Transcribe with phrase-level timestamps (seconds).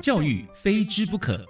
[0.00, 1.44] 教育非之不可。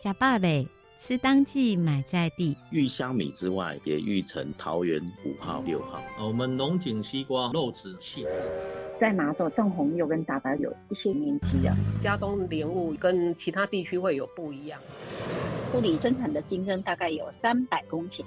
[0.00, 0.66] 假爸呗
[0.98, 2.56] 吃当季，买在地。
[2.70, 6.02] 玉香米之外，也育成桃园五号、六号。
[6.20, 8.44] 我们龙井西瓜肉质细致。
[8.96, 11.72] 在麻豆种红柚跟大白有一些年纪的。
[12.02, 14.80] 佳冬莲雾跟其他地区会有不一样。
[15.70, 18.24] 埔里生产的金针大概有三百公顷。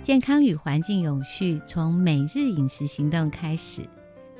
[0.00, 3.82] 健康与环境永续，从每日饮食行动开始，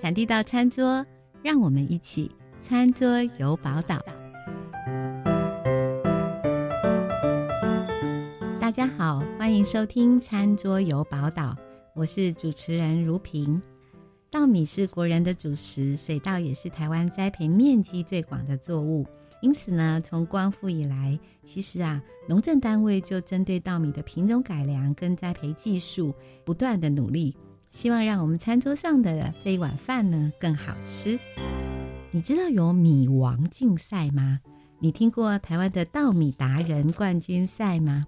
[0.00, 1.04] 产地到餐桌，
[1.42, 2.30] 让我们一起
[2.66, 4.00] 餐桌游宝岛。
[8.58, 11.54] 大家好，欢迎收听餐桌游宝岛，
[11.94, 13.60] 我是主持人如萍。
[14.30, 19.04] 稻米是国人的主食，水稻也是台湾栽培面积最广的作物。
[19.42, 26.14] 因此呢，从光复以来，其实啊，农政单位就针对稻米的品种改良跟栽培技术
[26.46, 27.36] 不断的努力，
[27.68, 31.20] 希望让我们餐桌上的这一碗饭呢更好吃。
[32.14, 34.38] 你知道有米王竞赛吗？
[34.78, 38.06] 你听过台湾的稻米达人冠军赛吗？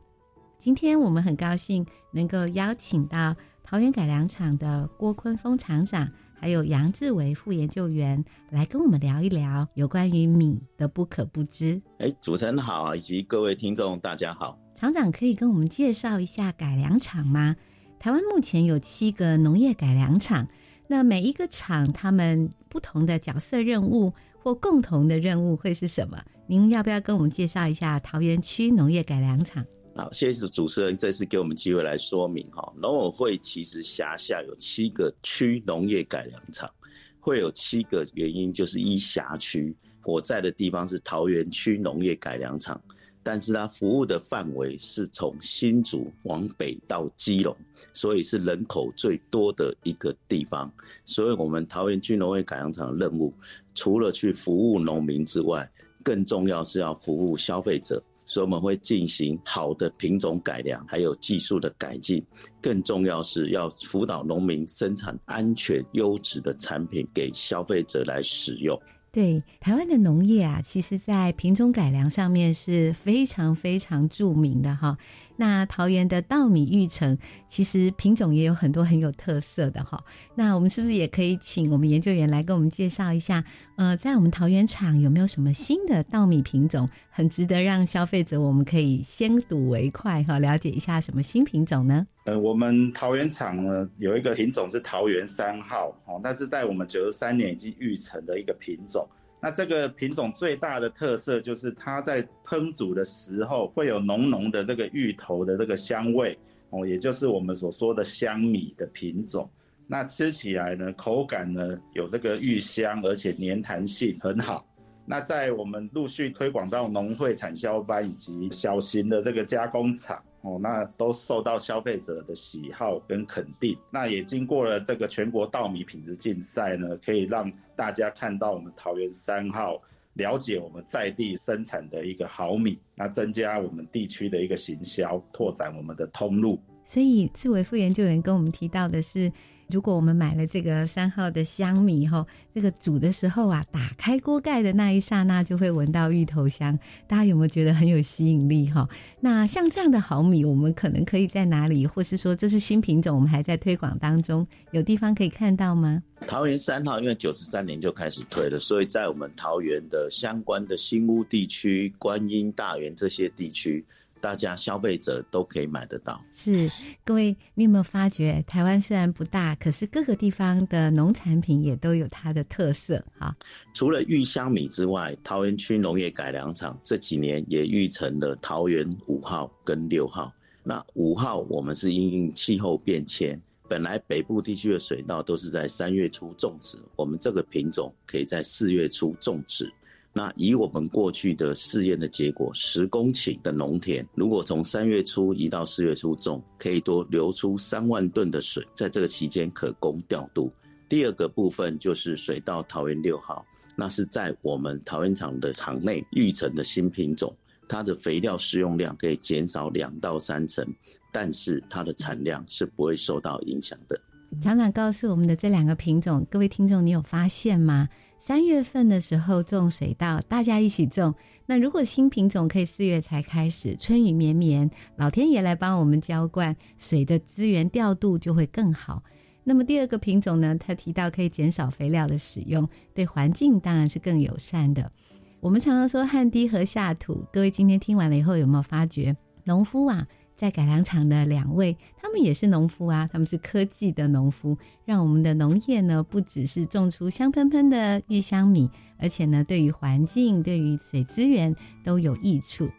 [0.56, 3.34] 今天我们很高兴能够邀请到。
[3.64, 11.82] 桃园改良场的郭坤峰厂长，还有杨志伟副研究员来跟我们聊一聊有关于米的不可不知。
[11.98, 14.56] 哎，主持人好，以及各位听众大家好。
[14.76, 17.56] 厂长可以跟我们介绍一下改良场吗？
[17.98, 20.46] 台湾目前有七个农业改良场，
[20.88, 26.22] 那每一个厂他们不同的角色任务或共同的任务会是什么？
[26.46, 29.64] 您要不要跟我们介绍一下桃园区农业改良场？
[29.96, 32.72] 好，谢谢主持人这次给我们机会来说明哈。
[32.76, 36.70] 农委会其实辖下有七个区农业改良场，
[37.18, 39.74] 会有七个原因，就是一辖区。
[40.04, 42.80] 我在的地方是桃园区农业改良场，
[43.26, 47.56] 但是它服务的范围是从新竹往北到基隆，
[47.92, 50.72] 所以是人口最多的一个地方。
[51.04, 53.34] 所以，我们桃园区农业改良场的任务，
[53.74, 55.68] 除了去服务农民之外，
[56.04, 58.00] 更重要是要服务消费者。
[58.28, 62.24] 所以我们会进行好的品种改良，还有技术的改进，
[62.62, 68.80] 更重要是要辅导农民生产安全优质的产品给消费者来使用。
[69.16, 74.98] 对，台湾的农业啊，其实在品种改良上面是非常非常著名的哈。
[75.36, 77.16] 那桃园的稻米育成，
[77.48, 80.04] 其实品种也有很多很有特色的哈。
[80.34, 83.42] 那我们是不是也可以请我们研究员来跟我们介绍一下？
[83.76, 90.38] 呃，在我们桃园厂有没有什么新的稻米品种，很值得让消费者我们可以先睹为快哈？
[90.38, 92.06] 了解一下什么新品种呢？
[92.26, 99.08] 呃，我们桃园厂呢有一个品种是桃园三号哦，那是在我们九十三年已经育成的一个品种。
[99.40, 106.36] 那这个品种最大的特色就是它在烹煮的时候会有浓浓的这个芋头的这个香味
[106.70, 109.48] 哦，也就是我们所说的香米的品种。
[109.86, 114.66] 那吃起来呢，口感呢有这个芋香，而且粘弹性很好。
[115.04, 120.20] 那在我们陆续推广到农会产销班以及小型的这个加工厂。
[120.46, 123.76] 哦，那都受到消费者的喜好跟肯定。
[123.90, 136.60] 那也经过了这个全国稻米品质竞赛呢，可以让大家看到我们桃园三号，了解我们在地生产的一个好米，那增加我们地区的一个行销，拓展我们的通路。
[136.84, 139.32] 所以志伟副研究员跟我们提到的是。
[139.68, 146.78] 如果我们买了这个三号的香米哈，这个煮的时候啊，打开锅盖的那一刹那就会闻到芋头香，
[147.08, 148.88] 大家有没有觉得很有吸引力哈？
[149.20, 156.02] 那像这样的好米，我们可能可以在哪里，或是说这是新品种，我们还在推广当中，有地方可以看到吗？
[156.28, 163.84] 桃园三号因为九十三年就开始推了，所以在我们桃园的相关的新屋地区、观音、大园这些地区。
[164.20, 166.20] 大家消费者都可以买得到。
[166.32, 166.70] 是，
[167.04, 173.36] 各位，你有没有发觉，台湾虽然不大，可是各个地方的农产品也都有它的特色哈。
[173.74, 180.32] 除了玉香米之外，桃园区农业改良场这几年也育成了桃园五号跟六号。
[180.62, 189.72] 那五号我们是因应气候变迁，本来北部地区的水稻都是在三月初种植，我们这个品种可以在四月初种植。
[190.16, 200.50] 那以我们过去的试验的结果，十公顷的农田，如果从三月初移到四月初种，可以多流出三万吨的水，在这个期间可供调度。
[200.88, 203.44] 第二个部分就是水稻桃园六号，
[203.76, 207.30] 那是在我们桃园厂的厂内育成的新品种，
[207.68, 210.66] 它的肥料施用量可以减少两到三成，
[211.12, 214.00] 但是它的产量是不会受到影响的。
[214.40, 217.86] 厂长告诉我们的这两个品种，各位听众，你有发现吗？
[218.26, 221.14] 三月份的时候种水稻，大家一起种。
[221.46, 229.00] 那如果新品种可以四月才开始，春雨绵绵，老天爷来帮我们浇灌，水的资源调度就会更好。
[229.44, 234.90] 那么第二个品种呢，他提到可以减少肥料的使用，对环境当然是更友善的。
[235.38, 240.04] 我们常常说汗滴禾下土，各位今天听完了以后有没有发觉，农夫啊，
[240.36, 252.70] 在改良场的两位，他们也是农夫啊，他们是科技的农夫，让我们的农业呢，不只是种出香喷喷的玉香米，而且呢，对于环境、对于水资源都有益处。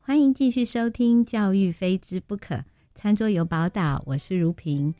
[0.00, 2.54] 欢迎继续收听《教育非知不可》，
[2.94, 4.94] 餐桌有宝岛，我是如萍。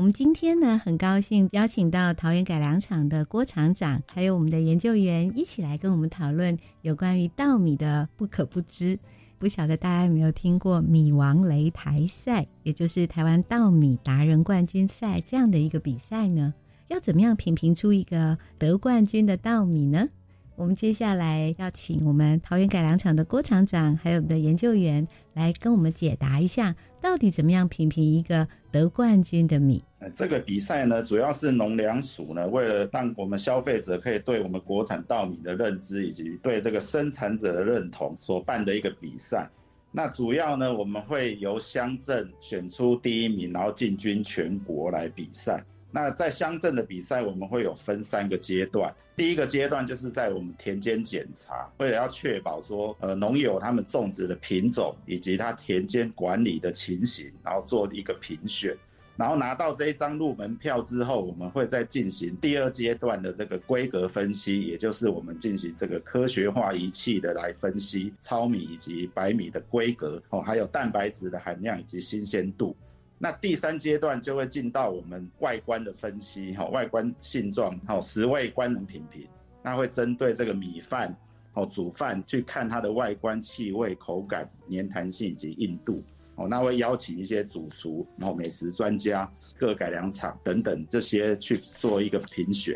[0.00, 8.98] 我们今天呢，很高兴邀请到桃园改良场的郭厂长，还有我们的研究员一起来跟我们讨论有关于稻米的不可不知。
[9.36, 16.54] 不晓得大家有没有听过米王擂台赛，也就是台湾稻米达人冠军赛这样的一个比赛呢？
[16.88, 20.08] 要怎么样品评出一个得冠军的稻米呢？
[20.56, 29.82] 我们接下来要请我们桃园改良场的郭厂长，还有我们的研究员来跟我们解答一下，到底怎么样品评一个得冠军的米？
[30.14, 39.48] 这个比赛呢，主要是农粮署呢，为了让我们消费者可以对我们国产稻米的认知，以及对这个生产者的认同所办的一个比赛。
[39.92, 45.62] 那主要呢，我们会由乡镇选出第一名，然后进军全国来比赛。
[45.92, 48.94] 那在乡镇的比赛，我们会有分三个阶段。
[49.16, 58.76] 第一个阶段就是在我们田间检查，为了要确保说，呃，农友他们种植的品种以及他田间管理的情形，然后做一个评选。
[59.16, 72.74] 然后拿到这一张入门票之后，我们会再进行第二阶段的这个规格分析，也就是我们进行这个科学化仪器的来分析糙米以及白米的规格哦，还有蛋白质的含量以及新鲜度。
[73.22, 79.28] 那第三阶段就会进到我们外观的分析，哈，外观性状，哈，食味官能品评。
[79.62, 81.14] 那会针对这个米饭，
[81.52, 86.02] 哦，煮饭去看它的外观、气味、口感、粘弹性以及硬度，
[86.36, 92.74] 哦，那会邀请一些主厨，然后美食专家、各改良厂等等这些去做一个评选。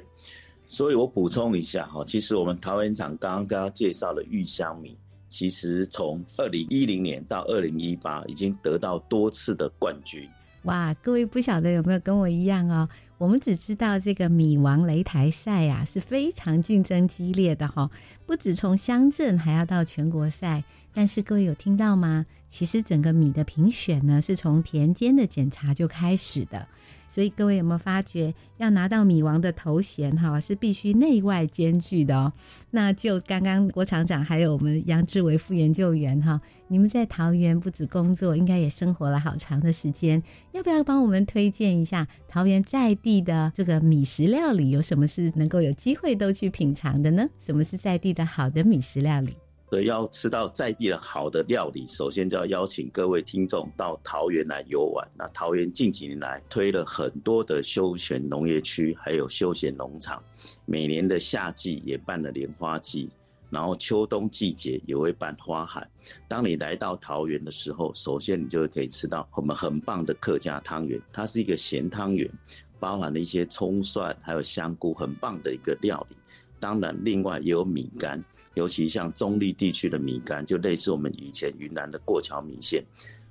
[0.67, 4.95] 所以我补充一下，哈，其实我们桃园厂刚刚刚刚介绍了玉香米。
[5.35, 10.29] 其实从二零一零年到二零一八，已经得到多次的冠军。
[10.63, 12.89] 哇，各位不晓得有没有跟我一样哦？
[13.19, 17.91] 我们只知道这个米王擂台赛呀，是非常竞争激烈的哈，
[18.25, 20.63] 不止从乡镇，还要到全国赛。
[20.95, 22.25] 但是各位有听到吗？
[22.49, 26.67] 其实整个米的评选呢，是从田间的检查就开始的。
[27.07, 32.33] 所以各位有没有发觉，要拿到米王的头衔哈，是必须内外兼具的哦。
[32.71, 40.21] 那就刚刚郭厂长还有我们杨志伟副研究员哈，你们在桃园不止工作，应该也生活了好长的时间。
[40.53, 44.71] 要不要帮我们推荐一下桃园在地的这个米食料理？
[44.71, 47.29] 有什么是能够有机会都去品尝的呢？
[47.39, 49.37] 什么是在地的好的米食料理？
[49.75, 55.05] 所以要吃到在地的好的料理，首先就要邀请各位听众到桃园来游玩。
[55.19, 60.23] 那桃园近几年来推了很多的休闲农业区，还有休闲农场。
[60.65, 63.11] 每年的夏季也办了莲花季，
[63.51, 65.85] 然后秋冬季节也会办花海。
[66.29, 72.31] 当你来到桃园的时候，首先你就可以吃到我们很棒的客家汤圆，它是一个咸汤圆，
[72.79, 76.17] 包含了一些葱蒜还有香菇，很棒的一个料理。
[76.61, 78.25] 当然，另外也有米干，
[78.55, 82.85] 尤其像中立地区的米干，就类似我们以前云南的过桥米线。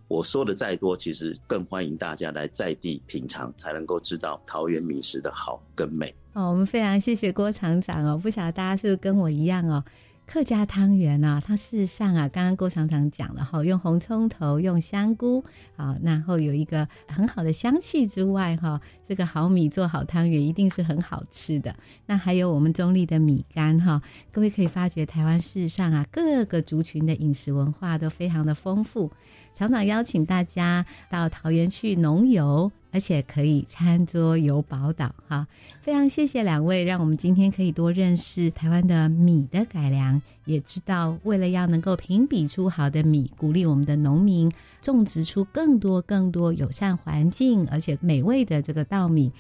[0.07, 6.13] 我说的再多，其实更欢迎大家来在地品尝，才能够知道桃园米食的好跟美。
[6.33, 9.83] 哦，我们非常谢谢郭厂长哦，不晓得大家是不是跟我一样哦。
[10.25, 15.43] 客家汤圆啊，它事实上啊，刚刚郭厂长讲了哈，用红葱头，用香菇，
[15.75, 21.75] 啊，然后有一个很好的香气之外，哈，这个好米做好汤圆一定是很好吃的。
[22.07, 24.01] 那还有我们中立的米干哈，
[24.31, 29.11] 各位可以发觉台湾事实上啊，各个族群的饮食文化都非常的丰富。
[29.53, 32.71] 厂长邀请大家到桃园去农游。
[32.93, 35.47] 而且可以餐桌游宝岛哈，
[35.81, 49.31] 非常谢谢两位，让我们今天可以多认识台湾的米的改良，也知道为了要能够评比出好的米，鼓励我们的农民种植出更多更多友善环境而且美味的这个稻米，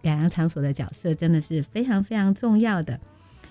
[0.00, 3.00] 改良场所的角色真的是非常非常重要的。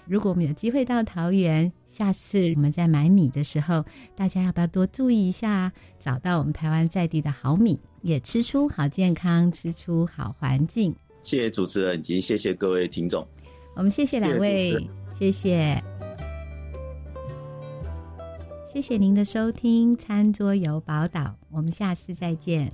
[0.09, 3.85] 如果我们有机会到桃园，下次我们在买米的时候，
[4.15, 7.79] 大家要不要多注意一下，找到我们台湾在地的好米？
[8.01, 10.95] 也吃出好健康，吃出好环境。
[11.21, 13.27] 谢谢主持人，以及谢谢各位听众。
[13.75, 14.71] 我们谢谢两位，
[15.13, 15.83] 谢谢，
[18.67, 22.73] 谢谢，您的收听《餐桌游宝岛》，我们下次再见。